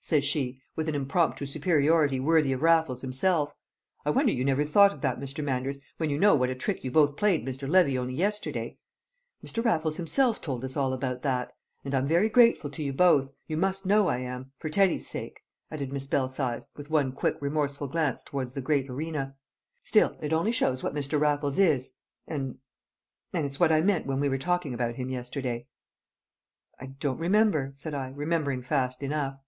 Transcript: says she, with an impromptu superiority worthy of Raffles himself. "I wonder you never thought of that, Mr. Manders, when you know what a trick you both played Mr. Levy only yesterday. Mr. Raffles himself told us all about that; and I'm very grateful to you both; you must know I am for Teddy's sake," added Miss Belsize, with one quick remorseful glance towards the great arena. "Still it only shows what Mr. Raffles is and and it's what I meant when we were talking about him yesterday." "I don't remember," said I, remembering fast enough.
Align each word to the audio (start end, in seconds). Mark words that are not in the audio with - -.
says 0.00 0.24
she, 0.24 0.62
with 0.76 0.88
an 0.88 0.94
impromptu 0.94 1.44
superiority 1.44 2.20
worthy 2.20 2.52
of 2.52 2.62
Raffles 2.62 3.00
himself. 3.02 3.52
"I 4.04 4.10
wonder 4.10 4.32
you 4.32 4.44
never 4.44 4.64
thought 4.64 4.92
of 4.92 5.00
that, 5.00 5.18
Mr. 5.18 5.42
Manders, 5.42 5.78
when 5.96 6.10
you 6.10 6.18
know 6.18 6.34
what 6.34 6.50
a 6.50 6.54
trick 6.56 6.84
you 6.84 6.92
both 6.92 7.16
played 7.16 7.44
Mr. 7.44 7.68
Levy 7.68 7.98
only 7.98 8.14
yesterday. 8.14 8.78
Mr. 9.44 9.64
Raffles 9.64 9.96
himself 9.96 10.40
told 10.40 10.64
us 10.64 10.76
all 10.76 10.92
about 10.92 11.22
that; 11.22 11.52
and 11.84 11.92
I'm 11.92 12.06
very 12.06 12.28
grateful 12.28 12.70
to 12.70 12.82
you 12.84 12.92
both; 12.92 13.32
you 13.48 13.56
must 13.56 13.84
know 13.86 14.06
I 14.06 14.18
am 14.18 14.52
for 14.58 14.70
Teddy's 14.70 15.08
sake," 15.08 15.40
added 15.72 15.92
Miss 15.92 16.06
Belsize, 16.06 16.68
with 16.76 16.90
one 16.90 17.10
quick 17.10 17.36
remorseful 17.40 17.88
glance 17.88 18.22
towards 18.22 18.54
the 18.54 18.60
great 18.60 18.88
arena. 18.88 19.36
"Still 19.82 20.16
it 20.20 20.32
only 20.32 20.52
shows 20.52 20.82
what 20.84 20.94
Mr. 20.94 21.18
Raffles 21.18 21.58
is 21.58 21.94
and 22.28 22.58
and 23.32 23.44
it's 23.44 23.58
what 23.60 23.72
I 23.72 23.80
meant 23.80 24.06
when 24.06 24.20
we 24.20 24.28
were 24.28 24.38
talking 24.38 24.74
about 24.74 24.96
him 24.96 25.10
yesterday." 25.10 25.66
"I 26.80 26.86
don't 26.86 27.18
remember," 27.18 27.72
said 27.74 27.94
I, 27.94 28.08
remembering 28.10 28.62
fast 28.62 29.02
enough. 29.02 29.38